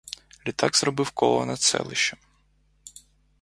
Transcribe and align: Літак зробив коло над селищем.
Літак 0.47 0.75
зробив 0.77 1.11
коло 1.11 1.45
над 1.45 1.61
селищем. 1.61 2.19